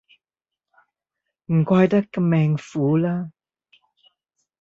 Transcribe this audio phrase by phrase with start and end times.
[1.53, 3.29] 唔怪得咁命苦啦